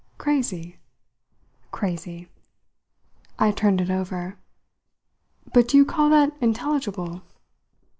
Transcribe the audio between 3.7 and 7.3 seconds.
it over. "But do you call that intelligible?"